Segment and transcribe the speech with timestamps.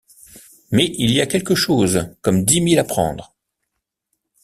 [0.71, 3.35] Mais il y a quelque chose, comme dix mille à prendre.